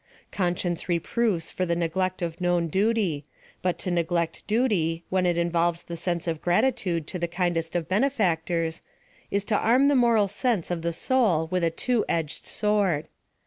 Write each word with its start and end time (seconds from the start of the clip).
Conscience 0.31 0.89
reproves 0.89 1.51
for 1.51 1.63
the 1.63 1.75
neglect 1.75 2.23
of 2.23 2.41
known 2.41 2.71
du^; 2.71 3.21
but 3.61 3.77
to 3.77 3.91
neg 3.91 4.11
lect, 4.11 4.47
duty, 4.47 5.03
when 5.11 5.27
it 5.27 5.37
involves 5.37 5.83
the 5.83 5.95
sense 5.95 6.25
of 6.27 6.41
gratitude 6.41 7.05
to 7.05 7.19
the 7.19 7.27
kindest 7.27 7.75
of 7.75 7.87
benefactors, 7.87 8.81
is 9.29 9.43
to 9.45 9.55
arm 9.55 9.89
the 9.89 9.95
moral 9.95 10.27
sense 10.27 10.71
of 10.71 10.81
the 10.81 10.91
soul 10.91 11.45
with 11.51 11.63
a 11.63 11.69
two 11.69 12.03
edged 12.09 12.45
sword. 12.45 13.09